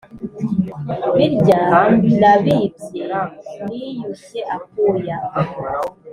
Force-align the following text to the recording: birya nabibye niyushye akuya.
birya 1.15 1.57
nabibye 2.19 2.57
niyushye 3.69 4.39
akuya. 4.57 5.17